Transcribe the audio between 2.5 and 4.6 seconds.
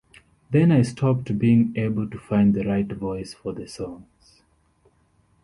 the right voice for the songs.